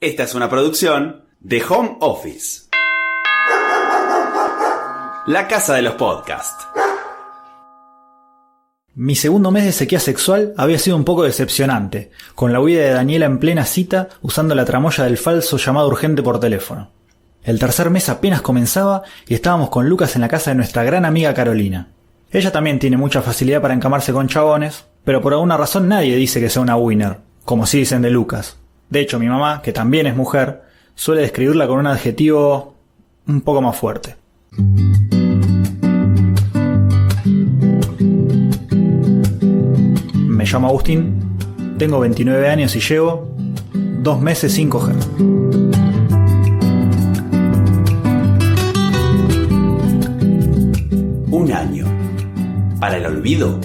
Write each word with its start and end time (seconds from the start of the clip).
Esta 0.00 0.22
es 0.22 0.34
una 0.36 0.48
producción 0.48 1.24
de 1.40 1.60
Home 1.68 1.96
Office. 1.98 2.68
La 5.26 5.48
casa 5.48 5.74
de 5.74 5.82
los 5.82 5.94
podcasts. 5.94 6.68
Mi 8.94 9.16
segundo 9.16 9.50
mes 9.50 9.64
de 9.64 9.72
sequía 9.72 9.98
sexual 9.98 10.54
había 10.56 10.78
sido 10.78 10.96
un 10.96 11.02
poco 11.02 11.24
decepcionante, 11.24 12.12
con 12.36 12.52
la 12.52 12.60
huida 12.60 12.82
de 12.82 12.90
Daniela 12.92 13.26
en 13.26 13.40
plena 13.40 13.64
cita 13.64 14.08
usando 14.22 14.54
la 14.54 14.64
tramoya 14.64 15.02
del 15.02 15.18
falso 15.18 15.56
llamado 15.56 15.88
urgente 15.88 16.22
por 16.22 16.38
teléfono. 16.38 16.92
El 17.42 17.58
tercer 17.58 17.90
mes 17.90 18.08
apenas 18.08 18.40
comenzaba 18.40 19.02
y 19.26 19.34
estábamos 19.34 19.68
con 19.68 19.88
Lucas 19.88 20.14
en 20.14 20.20
la 20.20 20.28
casa 20.28 20.52
de 20.52 20.56
nuestra 20.58 20.84
gran 20.84 21.06
amiga 21.06 21.34
Carolina. 21.34 21.88
Ella 22.30 22.52
también 22.52 22.78
tiene 22.78 22.96
mucha 22.96 23.20
facilidad 23.20 23.60
para 23.60 23.74
encamarse 23.74 24.12
con 24.12 24.28
chabones, 24.28 24.84
pero 25.02 25.20
por 25.20 25.32
alguna 25.32 25.56
razón 25.56 25.88
nadie 25.88 26.14
dice 26.14 26.38
que 26.38 26.50
sea 26.50 26.62
una 26.62 26.76
winner, 26.76 27.18
como 27.44 27.66
si 27.66 27.78
dicen 27.80 28.02
de 28.02 28.10
Lucas. 28.10 28.57
De 28.90 29.00
hecho, 29.00 29.18
mi 29.18 29.28
mamá, 29.28 29.60
que 29.62 29.72
también 29.72 30.06
es 30.06 30.16
mujer, 30.16 30.62
suele 30.94 31.20
describirla 31.20 31.66
con 31.66 31.78
un 31.78 31.86
adjetivo 31.86 32.74
un 33.26 33.42
poco 33.42 33.60
más 33.60 33.76
fuerte. 33.76 34.16
Me 40.14 40.44
llamo 40.44 40.68
Agustín, 40.68 41.36
tengo 41.76 42.00
29 42.00 42.48
años 42.48 42.74
y 42.76 42.80
llevo 42.80 43.28
dos 44.02 44.20
meses 44.20 44.54
sin 44.54 44.70
coger. 44.70 44.96
Un 51.30 51.52
año. 51.52 51.84
Para 52.80 52.96
el 52.96 53.04
olvido. 53.04 53.60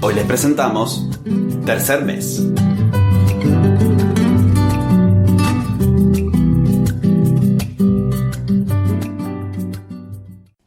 Hoy 0.00 0.14
les 0.14 0.24
presentamos 0.24 1.08
Tercer 1.64 2.04
Mes. 2.04 2.46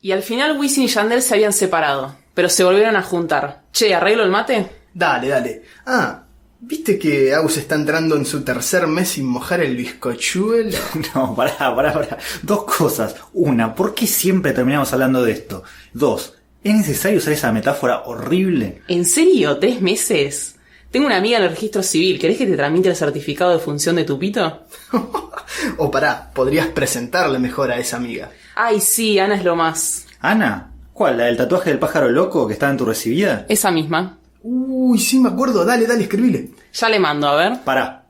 Y 0.05 0.11
al 0.11 0.21
final 0.21 0.59
Wisin 0.59 0.83
y 0.83 0.87
Yandel 0.87 1.23
se 1.23 1.33
habían 1.33 1.51
separado, 1.51 2.15
pero 2.35 2.47
se 2.47 2.63
volvieron 2.63 2.95
a 2.95 3.01
juntar. 3.01 3.63
Che, 3.73 3.95
¿arreglo 3.95 4.21
el 4.21 4.29
mate? 4.29 4.69
Dale, 4.93 5.29
dale. 5.29 5.63
Ah, 5.87 6.25
¿viste 6.59 6.99
que 6.99 7.33
Agus 7.33 7.57
está 7.57 7.73
entrando 7.73 8.15
en 8.15 8.23
su 8.23 8.43
tercer 8.43 8.85
mes 8.85 9.09
sin 9.09 9.25
mojar 9.25 9.61
el 9.61 9.75
bizcochuelo? 9.75 10.77
No, 11.15 11.33
pará, 11.33 11.75
pará, 11.75 11.91
pará. 11.91 12.19
Dos 12.43 12.65
cosas. 12.65 13.15
Una, 13.33 13.73
¿por 13.73 13.95
qué 13.95 14.05
siempre 14.05 14.53
terminamos 14.53 14.93
hablando 14.93 15.23
de 15.23 15.31
esto? 15.31 15.63
Dos, 15.91 16.35
¿es 16.63 16.75
necesario 16.75 17.17
usar 17.17 17.33
esa 17.33 17.51
metáfora 17.51 18.03
horrible? 18.03 18.83
¿En 18.87 19.05
serio? 19.05 19.57
¿Tres 19.57 19.81
meses? 19.81 20.57
Tengo 20.91 21.07
una 21.07 21.17
amiga 21.17 21.39
en 21.39 21.45
el 21.45 21.49
registro 21.49 21.81
civil. 21.81 22.19
¿Querés 22.19 22.37
que 22.37 22.45
te 22.45 22.55
tramite 22.55 22.89
el 22.89 22.95
certificado 22.95 23.53
de 23.53 23.59
función 23.59 23.95
de 23.95 24.03
tu 24.03 24.19
pito? 24.19 24.67
o 25.77 25.91
pará, 25.91 26.31
podrías 26.33 26.67
presentarle 26.67 27.39
mejor 27.39 27.71
a 27.71 27.77
esa 27.77 27.97
amiga. 27.97 28.29
Ay, 28.55 28.81
sí, 28.81 29.19
Ana 29.19 29.35
es 29.35 29.43
lo 29.43 29.55
más. 29.55 30.07
¿Ana? 30.19 30.71
¿Cuál? 30.93 31.17
¿La 31.17 31.25
del 31.25 31.37
tatuaje 31.37 31.69
del 31.69 31.79
pájaro 31.79 32.09
loco 32.09 32.47
que 32.47 32.53
estaba 32.53 32.71
en 32.71 32.77
tu 32.77 32.85
recibida? 32.85 33.45
Esa 33.49 33.71
misma. 33.71 34.17
Uy, 34.43 34.97
sí 34.97 35.19
me 35.19 35.29
acuerdo. 35.29 35.65
Dale, 35.65 35.85
dale, 35.85 36.03
escribile. 36.03 36.51
Ya 36.73 36.89
le 36.89 36.99
mando, 36.99 37.27
a 37.27 37.35
ver. 37.35 37.59
Pará. 37.63 38.05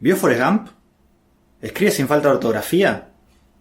¿Vio 0.00 0.16
Forrest 0.16 0.42
Gump? 0.42 0.68
¿Escribe 1.60 1.90
sin 1.90 2.08
falta 2.08 2.28
de 2.28 2.34
ortografía? 2.34 3.08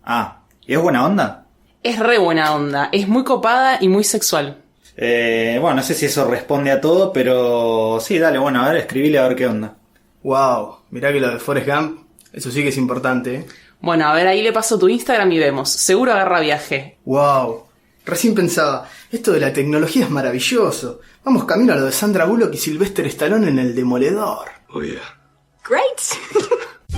Ah, 0.03 0.41
¿y 0.65 0.73
es 0.73 0.81
buena 0.81 1.05
onda? 1.05 1.45
Es 1.83 1.99
re 1.99 2.17
buena 2.17 2.53
onda. 2.55 2.89
Es 2.91 3.07
muy 3.07 3.23
copada 3.23 3.77
y 3.81 3.89
muy 3.89 4.03
sexual. 4.03 4.61
Eh, 4.97 5.57
bueno, 5.59 5.77
no 5.77 5.83
sé 5.83 5.93
si 5.93 6.05
eso 6.05 6.25
responde 6.25 6.71
a 6.71 6.79
todo, 6.79 7.11
pero 7.11 7.99
sí, 7.99 8.17
dale, 8.17 8.37
bueno, 8.39 8.63
a 8.63 8.69
ver, 8.69 8.77
escribile 8.77 9.19
a 9.19 9.27
ver 9.27 9.35
qué 9.35 9.47
onda. 9.47 9.75
Wow, 10.23 10.77
mirá 10.91 11.11
que 11.11 11.19
lo 11.19 11.29
de 11.29 11.39
Forrest 11.39 11.67
Gump, 11.67 12.04
eso 12.35 12.51
sí 12.51 12.61
que 12.61 12.69
es 12.69 12.77
importante, 12.77 13.35
¿eh? 13.35 13.45
Bueno, 13.79 14.07
a 14.07 14.13
ver, 14.13 14.27
ahí 14.27 14.41
le 14.41 14.51
paso 14.51 14.77
tu 14.77 14.89
Instagram 14.89 15.31
y 15.31 15.39
vemos. 15.39 15.69
Seguro 15.69 16.11
agarra 16.11 16.41
viaje. 16.41 16.97
Wow. 17.05 17.63
Recién 18.05 18.35
pensaba, 18.35 18.89
esto 19.09 19.31
de 19.31 19.39
la 19.39 19.53
tecnología 19.53 20.03
es 20.03 20.11
maravilloso. 20.11 20.99
Vamos 21.23 21.45
camino 21.45 21.71
a 21.71 21.77
lo 21.77 21.85
de 21.85 21.93
Sandra 21.93 22.25
Bullock 22.25 22.53
y 22.53 22.57
Sylvester 22.57 23.05
Stallone 23.07 23.47
en 23.47 23.57
El 23.57 23.73
Demoledor. 23.73 24.49
Oh 24.73 24.81
yeah. 24.81 24.99
Great! 25.67 26.01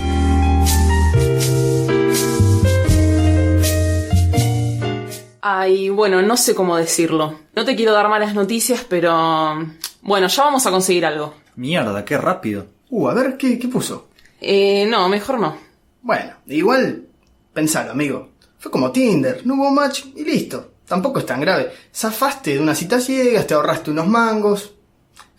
Ay, 5.40 5.88
bueno, 5.88 6.20
no 6.20 6.36
sé 6.36 6.56
cómo 6.56 6.76
decirlo. 6.76 7.38
No 7.54 7.64
te 7.64 7.76
quiero 7.76 7.92
dar 7.92 8.08
malas 8.08 8.34
noticias, 8.34 8.84
pero... 8.88 9.64
Bueno, 10.02 10.26
ya 10.26 10.42
vamos 10.42 10.66
a 10.66 10.72
conseguir 10.72 11.06
algo. 11.06 11.34
Mierda, 11.54 12.04
qué 12.04 12.18
rápido. 12.18 12.66
Uh, 12.90 13.08
a 13.08 13.14
ver, 13.14 13.36
¿qué, 13.36 13.58
qué 13.58 13.68
puso? 13.68 14.07
Eh, 14.40 14.86
no, 14.86 15.08
mejor 15.08 15.38
no. 15.38 15.56
Bueno, 16.02 16.32
igual, 16.46 17.06
pensalo, 17.52 17.92
amigo. 17.92 18.30
Fue 18.58 18.70
como 18.70 18.90
Tinder, 18.90 19.46
no 19.46 19.54
hubo 19.54 19.70
match 19.70 20.06
y 20.16 20.24
listo. 20.24 20.72
Tampoco 20.86 21.18
es 21.18 21.26
tan 21.26 21.40
grave. 21.40 21.70
Zafaste 21.94 22.54
de 22.54 22.60
una 22.60 22.74
cita 22.74 22.98
ciegas, 23.00 23.46
te 23.46 23.54
ahorraste 23.54 23.90
unos 23.90 24.08
mangos. 24.08 24.74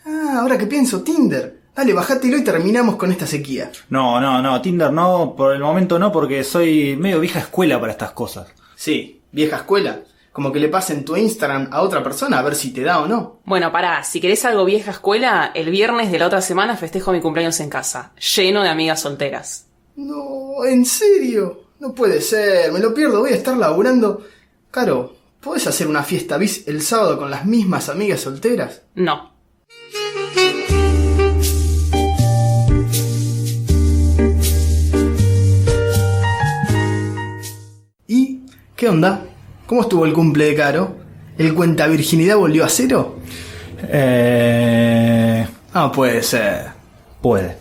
Ah, 0.06 0.40
ahora 0.42 0.58
que 0.58 0.68
pienso, 0.68 1.02
Tinder. 1.02 1.60
Dale, 1.76 1.94
bajátelo 1.94 2.38
y 2.38 2.44
terminamos 2.44 2.98
con 2.98 3.12
esta 3.12 3.26
sequía. 3.26 3.72
No, 3.90 4.20
no, 4.20 4.42
no, 4.42 4.62
Tinder 4.62 4.92
no, 4.92 5.34
por 5.36 5.56
el 5.56 5.62
momento 5.62 5.98
no, 5.98 6.12
porque 6.12 6.44
soy 6.44 6.98
medio 6.98 7.20
vieja 7.20 7.40
escuela 7.40 7.80
para 7.80 7.94
estas 7.94 8.12
cosas. 8.12 8.48
Sí, 8.76 9.22
vieja 9.32 9.58
escuela. 9.58 10.02
Como 10.32 10.52
que 10.52 10.60
le 10.60 10.70
pasen 10.70 11.04
tu 11.04 11.16
Instagram 11.18 11.70
a 11.72 11.82
otra 11.82 12.04
persona 12.04 12.40
a 12.40 12.42
ver 12.44 12.56
si 12.56 12.72
te 12.72 12.84
da 12.84 13.02
o 13.02 13.08
no. 13.08 13.40
Bueno, 13.46 13.72
pará, 13.72 14.04
si 14.04 14.22
querés 14.22 14.46
algo 14.46 14.66
vieja 14.66 14.92
escuela, 14.92 15.52
el 15.54 15.70
viernes 15.70 16.12
de 16.12 16.20
la 16.20 16.28
otra 16.28 16.42
semana 16.42 16.78
festejo 16.78 17.12
mi 17.12 17.20
cumpleaños 17.22 17.60
en 17.60 17.70
casa, 17.70 18.14
lleno 18.36 18.62
de 18.64 18.70
amigas 18.70 19.02
solteras. 19.02 19.68
No, 19.96 20.64
en 20.66 20.86
serio. 20.86 21.70
No 21.80 21.94
puede 21.94 22.20
ser, 22.22 22.72
me 22.74 22.80
lo 22.80 22.94
pierdo, 22.94 23.22
voy 23.22 23.32
a 23.32 23.36
estar 23.36 23.56
laburando. 23.56 24.26
Caro, 24.70 25.16
¿podés 25.40 25.66
hacer 25.66 25.88
una 25.88 26.04
fiesta 26.04 26.38
bis 26.38 26.68
el 26.68 26.82
sábado 26.82 27.18
con 27.18 27.32
las 27.32 27.46
mismas 27.46 27.88
amigas 27.88 28.20
solteras? 28.20 28.82
No. 28.96 29.32
¿Y 38.08 38.42
qué 38.76 38.90
onda? 38.90 39.29
¿Cómo 39.70 39.82
estuvo 39.82 40.04
el 40.08 40.14
cumple 40.14 40.46
de 40.46 40.56
Caro? 40.56 40.96
¿El 41.38 41.54
cuenta 41.54 41.86
virginidad 41.86 42.38
volvió 42.38 42.66
a 42.66 42.70
cero? 42.70 43.20
Eh... 43.84 45.46
No 45.76 45.92
puede 45.92 46.24
ser. 46.24 46.70
Puede. 47.22 47.56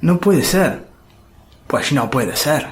No 0.00 0.18
puede 0.18 0.42
ser. 0.42 0.86
Pues 1.68 1.92
no 1.92 2.10
puede 2.10 2.34
ser. 2.34 2.66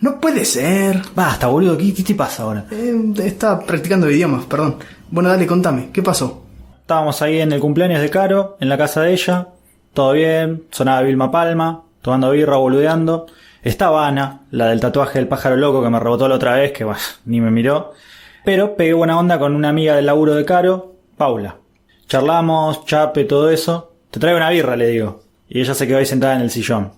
No 0.00 0.18
puede 0.18 0.46
ser. 0.46 1.02
Basta, 1.14 1.48
boludo, 1.48 1.76
¿qué, 1.76 1.92
qué 1.92 2.02
te 2.02 2.14
pasa 2.14 2.44
ahora? 2.44 2.64
Eh, 2.70 3.12
estaba 3.22 3.60
practicando 3.60 4.10
idiomas, 4.10 4.46
perdón. 4.46 4.78
Bueno, 5.10 5.28
dale, 5.28 5.46
contame, 5.46 5.90
¿qué 5.92 6.02
pasó? 6.02 6.46
Estábamos 6.80 7.20
ahí 7.20 7.40
en 7.40 7.52
el 7.52 7.60
cumpleaños 7.60 8.00
de 8.00 8.08
Caro, 8.08 8.56
en 8.58 8.70
la 8.70 8.78
casa 8.78 9.02
de 9.02 9.12
ella. 9.12 9.48
Todo 9.92 10.12
bien, 10.12 10.64
sonaba 10.70 11.02
Vilma 11.02 11.30
Palma, 11.30 11.82
tomando 12.00 12.30
birra, 12.30 12.56
boludeando. 12.56 13.26
Estaba 13.66 14.06
Ana, 14.06 14.42
la 14.52 14.68
del 14.68 14.78
tatuaje 14.78 15.18
del 15.18 15.26
pájaro 15.26 15.56
loco 15.56 15.82
que 15.82 15.90
me 15.90 15.98
rebotó 15.98 16.28
la 16.28 16.36
otra 16.36 16.54
vez, 16.54 16.70
que 16.70 16.86
ni 17.24 17.40
me 17.40 17.50
miró. 17.50 17.94
Pero 18.44 18.76
pegué 18.76 18.92
buena 18.92 19.18
onda 19.18 19.40
con 19.40 19.56
una 19.56 19.70
amiga 19.70 19.96
del 19.96 20.06
laburo 20.06 20.36
de 20.36 20.44
Caro, 20.44 20.94
Paula. 21.16 21.56
Charlamos, 22.06 22.86
chape, 22.86 23.24
todo 23.24 23.50
eso. 23.50 23.92
Te 24.12 24.20
traigo 24.20 24.36
una 24.36 24.50
birra, 24.50 24.76
le 24.76 24.86
digo. 24.86 25.24
Y 25.48 25.62
ella 25.62 25.74
se 25.74 25.88
quedó 25.88 25.98
ahí 25.98 26.06
sentada 26.06 26.36
en 26.36 26.42
el 26.42 26.52
sillón. 26.52 26.92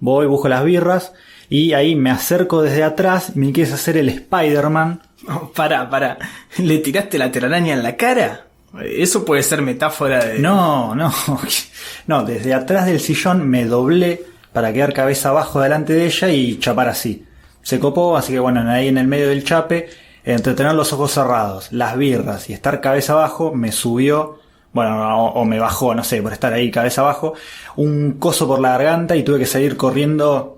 Voy, 0.00 0.26
busco 0.26 0.48
las 0.48 0.64
birras 0.64 1.12
y 1.50 1.74
ahí 1.74 1.94
me 1.96 2.10
acerco 2.10 2.62
desde 2.62 2.82
atrás 2.82 3.32
y 3.34 3.38
me 3.38 3.52
quieres 3.52 3.74
hacer 3.74 3.98
el 3.98 4.08
Spider-Man. 4.08 5.02
Oh, 5.28 5.50
pará, 5.52 5.90
pará. 5.90 6.18
¿Le 6.58 6.78
tiraste 6.78 7.18
la 7.18 7.32
telaraña 7.32 7.74
en 7.74 7.82
la 7.82 7.96
cara? 7.96 8.46
Eso 8.80 9.24
puede 9.24 9.42
ser 9.42 9.60
metáfora 9.60 10.24
de... 10.24 10.38
No, 10.38 10.94
no. 10.94 11.12
No, 12.06 12.24
desde 12.24 12.54
atrás 12.54 12.86
del 12.86 13.00
sillón 13.00 13.48
me 13.48 13.64
doblé 13.64 14.35
para 14.56 14.72
quedar 14.72 14.94
cabeza 14.94 15.28
abajo 15.28 15.60
delante 15.60 15.92
de 15.92 16.06
ella 16.06 16.30
y 16.30 16.58
chapar 16.58 16.88
así. 16.88 17.26
Se 17.60 17.78
copó, 17.78 18.16
así 18.16 18.32
que 18.32 18.38
bueno, 18.38 18.62
ahí 18.70 18.88
en 18.88 18.96
el 18.96 19.06
medio 19.06 19.28
del 19.28 19.44
chape, 19.44 19.90
entre 20.24 20.54
tener 20.54 20.72
los 20.72 20.94
ojos 20.94 21.12
cerrados, 21.12 21.70
las 21.72 21.94
birras 21.98 22.48
y 22.48 22.54
estar 22.54 22.80
cabeza 22.80 23.12
abajo, 23.12 23.52
me 23.54 23.70
subió, 23.70 24.38
bueno, 24.72 25.26
o, 25.26 25.42
o 25.42 25.44
me 25.44 25.58
bajó, 25.58 25.94
no 25.94 26.02
sé, 26.02 26.22
por 26.22 26.32
estar 26.32 26.54
ahí 26.54 26.70
cabeza 26.70 27.02
abajo, 27.02 27.34
un 27.76 28.12
coso 28.12 28.48
por 28.48 28.58
la 28.58 28.70
garganta 28.70 29.14
y 29.14 29.24
tuve 29.24 29.40
que 29.40 29.44
salir 29.44 29.76
corriendo, 29.76 30.56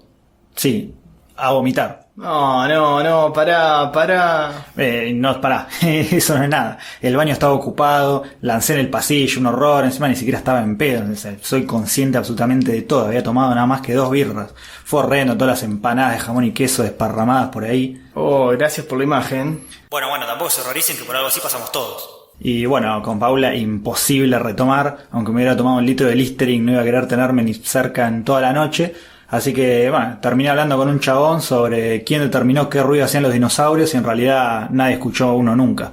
sí, 0.55 0.94
a 1.34 1.50
vomitar. 1.50 2.07
No, 2.19 2.67
no, 2.67 3.00
no, 3.00 3.32
pará, 3.32 3.93
pará. 3.93 4.67
Eh, 4.76 5.12
no, 5.15 5.41
pará, 5.41 5.69
eso 5.81 6.37
no 6.37 6.43
es 6.43 6.50
nada. 6.50 6.76
El 7.00 7.17
baño 7.17 7.32
estaba 7.32 7.53
ocupado, 7.53 8.25
lancé 8.41 8.73
en 8.75 8.81
el 8.81 8.91
pasillo, 8.91 9.38
un 9.38 9.47
horror, 9.47 9.85
encima 9.85 10.09
ni 10.09 10.17
siquiera 10.17 10.38
estaba 10.41 10.61
en 10.61 10.76
pedo. 10.76 11.05
soy 11.41 11.65
consciente 11.65 12.19
absolutamente 12.19 12.73
de 12.73 12.82
todo, 12.82 13.06
había 13.06 13.23
tomado 13.23 13.55
nada 13.55 13.69
más 13.69 13.82
que 13.82 13.94
dos 13.94 14.11
birras. 14.11 14.53
Fue 14.85 14.99
horrendo, 14.99 15.35
todas 15.35 15.61
las 15.61 15.62
empanadas 15.62 16.15
de 16.15 16.19
jamón 16.19 16.43
y 16.43 16.50
queso 16.50 16.82
desparramadas 16.82 17.50
por 17.50 17.62
ahí. 17.62 18.03
Oh, 18.15 18.49
gracias 18.49 18.85
por 18.85 18.99
la 18.99 19.05
imagen. 19.05 19.64
Bueno, 19.88 20.09
bueno, 20.09 20.26
tampoco 20.26 20.50
se 20.50 20.62
horroricen 20.62 20.97
que 20.97 21.05
por 21.05 21.14
algo 21.14 21.29
así 21.29 21.38
pasamos 21.38 21.71
todos. 21.71 22.32
Y 22.41 22.67
bueno, 22.67 23.00
con 23.00 23.21
Paula 23.21 23.55
imposible 23.55 24.41
retomar, 24.41 25.06
aunque 25.12 25.31
me 25.31 25.37
hubiera 25.37 25.56
tomado 25.56 25.76
un 25.76 25.87
litro 25.87 26.09
de 26.09 26.17
Listerine 26.17 26.64
no 26.64 26.73
iba 26.73 26.81
a 26.81 26.85
querer 26.85 27.06
tenerme 27.06 27.44
ni 27.44 27.55
cerca 27.55 28.09
en 28.09 28.25
toda 28.25 28.41
la 28.41 28.53
noche. 28.53 28.93
Así 29.28 29.52
que, 29.52 29.90
bueno, 29.90 30.19
terminé 30.22 30.48
hablando 30.48 30.78
con 30.78 30.88
un 30.88 31.00
chabón 31.00 31.42
sobre 31.42 32.02
quién 32.02 32.22
determinó 32.22 32.70
qué 32.70 32.82
ruido 32.82 33.04
hacían 33.04 33.25
los 33.25 33.32
dinosaurios 33.32 33.92
y 33.92 33.98
en 33.98 34.04
realidad 34.04 34.70
nadie 34.70 34.94
escuchó 34.94 35.34
uno 35.34 35.54
nunca. 35.54 35.92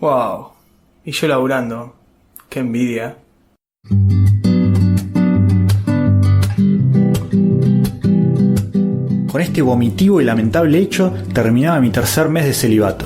Wow. 0.00 0.48
Y 1.04 1.12
yo 1.12 1.28
laburando. 1.28 1.94
Qué 2.48 2.60
envidia. 2.60 3.16
Con 9.30 9.42
este 9.42 9.60
vomitivo 9.60 10.22
y 10.22 10.24
lamentable 10.24 10.78
hecho 10.78 11.12
terminaba 11.34 11.80
mi 11.80 11.90
tercer 11.90 12.30
mes 12.30 12.46
de 12.46 12.54
celibato. 12.54 13.04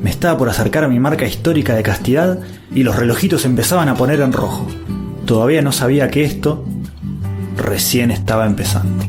Me 0.00 0.10
estaba 0.10 0.38
por 0.38 0.48
acercar 0.48 0.84
a 0.84 0.88
mi 0.88 1.00
marca 1.00 1.26
histórica 1.26 1.74
de 1.74 1.82
castidad 1.82 2.38
y 2.72 2.84
los 2.84 2.94
relojitos 2.94 3.44
empezaban 3.46 3.88
a 3.88 3.96
poner 3.96 4.20
en 4.20 4.32
rojo. 4.32 4.68
Todavía 5.26 5.60
no 5.60 5.72
sabía 5.72 6.08
que 6.08 6.22
esto 6.22 6.64
recién 7.64 8.10
estaba 8.10 8.46
empezando. 8.46 9.04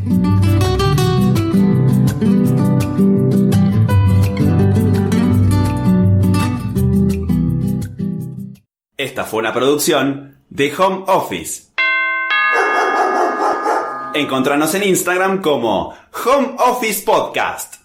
Esta 8.98 9.25
fue 9.25 9.40
una 9.40 9.54
producción 9.54 10.40
de 10.50 10.74
Home 10.75 11.04
Office. 11.07 11.66
Encontranos 14.13 14.74
en 14.75 14.84
Instagram 14.84 15.42
como 15.42 15.94
Home 16.25 16.56
Office 16.57 17.04
Podcast. 17.04 17.85